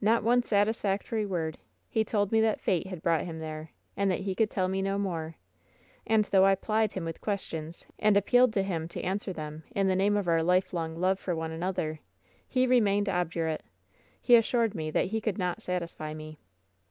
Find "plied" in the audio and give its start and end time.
6.54-6.92